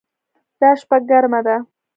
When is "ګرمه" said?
1.09-1.39